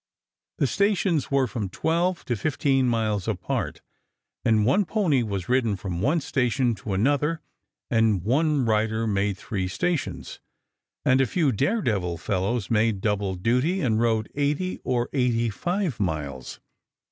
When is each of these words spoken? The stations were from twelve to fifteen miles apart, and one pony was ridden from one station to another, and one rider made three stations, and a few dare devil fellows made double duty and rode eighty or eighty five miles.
The 0.57 0.65
stations 0.65 1.29
were 1.29 1.45
from 1.45 1.69
twelve 1.69 2.25
to 2.25 2.35
fifteen 2.35 2.87
miles 2.87 3.27
apart, 3.27 3.83
and 4.43 4.65
one 4.65 4.83
pony 4.83 5.21
was 5.21 5.47
ridden 5.47 5.75
from 5.75 6.01
one 6.01 6.21
station 6.21 6.73
to 6.73 6.93
another, 6.95 7.39
and 7.91 8.23
one 8.23 8.65
rider 8.65 9.05
made 9.05 9.37
three 9.37 9.67
stations, 9.67 10.39
and 11.05 11.21
a 11.21 11.27
few 11.27 11.51
dare 11.51 11.83
devil 11.83 12.17
fellows 12.17 12.71
made 12.71 12.99
double 12.99 13.35
duty 13.35 13.79
and 13.81 14.01
rode 14.01 14.27
eighty 14.33 14.79
or 14.83 15.07
eighty 15.13 15.51
five 15.51 15.99
miles. 15.99 16.59